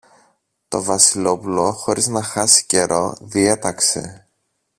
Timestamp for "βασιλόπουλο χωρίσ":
0.83-2.07